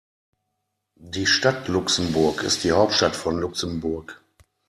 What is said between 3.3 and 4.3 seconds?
Luxemburg.